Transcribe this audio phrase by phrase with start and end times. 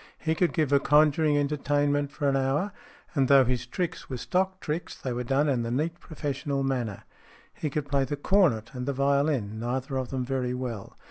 [0.17, 2.71] He could give a conjuring entertainment for an hour,
[3.13, 7.03] and though his tricks were stock tricks, they were done in the neat professional manner.
[7.53, 10.97] He could play the cornet and the violin, neither of them very well.